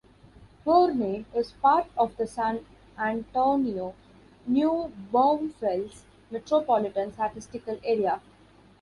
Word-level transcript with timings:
Boerne 0.65 1.25
is 1.35 1.51
part 1.61 1.85
of 1.95 2.17
the 2.17 2.25
San 2.25 2.65
Antonio-New 2.97 3.93
Braunfels 5.11 6.05
Metropolitan 6.31 7.13
Statistical 7.13 7.79
Area. 7.83 8.19